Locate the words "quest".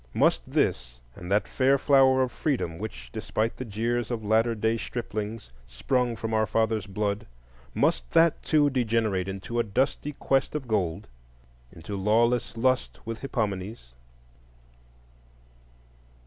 10.13-10.55